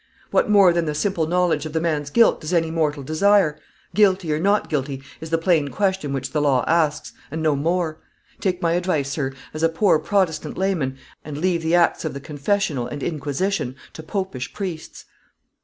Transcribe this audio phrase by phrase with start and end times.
[0.31, 3.59] What more than the simple knowledge of the man's guilt does any mortal desire;
[3.93, 7.99] guilty, or not guilty, is the plain question which the law asks, and no more;
[8.39, 12.19] take my advice, sir, as a poor Protestant layman, and leave the acts of the
[12.19, 15.05] confessional and inquisition to Popish priests."